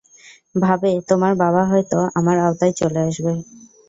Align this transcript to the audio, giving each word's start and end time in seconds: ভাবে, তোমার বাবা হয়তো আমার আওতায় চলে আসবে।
ভাবে, 0.55 0.91
তোমার 1.09 1.33
বাবা 1.35 1.63
হয়তো 1.65 1.97
আমার 2.15 2.37
আওতায় 2.39 2.73
চলে 2.79 2.99
আসবে। 3.07 3.33